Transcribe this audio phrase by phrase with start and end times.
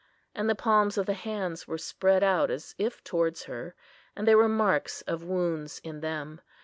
[0.33, 3.75] And the palms of the hands were spread out as if towards her,
[4.15, 6.41] and there were marks of wounds in them.